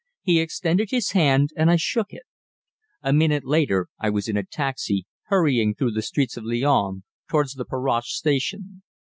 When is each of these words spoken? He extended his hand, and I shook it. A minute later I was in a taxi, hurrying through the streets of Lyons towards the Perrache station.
He 0.23 0.39
extended 0.39 0.89
his 0.89 1.11
hand, 1.11 1.51
and 1.55 1.69
I 1.69 1.75
shook 1.75 2.07
it. 2.11 2.23
A 3.03 3.13
minute 3.13 3.45
later 3.45 3.85
I 3.99 4.09
was 4.09 4.27
in 4.27 4.35
a 4.35 4.41
taxi, 4.43 5.05
hurrying 5.25 5.75
through 5.75 5.91
the 5.91 6.01
streets 6.01 6.35
of 6.37 6.43
Lyons 6.43 7.03
towards 7.29 7.53
the 7.53 7.65
Perrache 7.65 8.13
station. 8.15 8.81